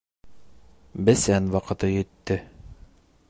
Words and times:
Бесән 1.09 1.51
ваҡыты 1.57 1.91
етте. 1.93 2.39